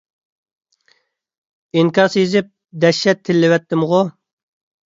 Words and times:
ئىنكاس 1.81 2.17
يېزىپ 2.21 2.49
دەھشەت 2.87 3.23
تىللىۋەتتىمغۇ! 3.29 4.05